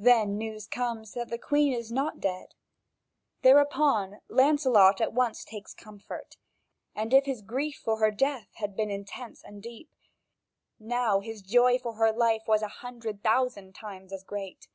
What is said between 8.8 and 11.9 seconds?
been intense and deep, now his joy